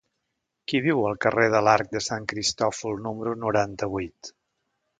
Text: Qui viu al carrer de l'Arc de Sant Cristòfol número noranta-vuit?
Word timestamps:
Qui 0.71 0.79
viu 0.85 1.03
al 1.09 1.19
carrer 1.25 1.45
de 1.57 1.61
l'Arc 1.67 1.93
de 1.93 2.03
Sant 2.07 2.27
Cristòfol 2.33 2.99
número 3.07 3.37
noranta-vuit? 3.45 4.35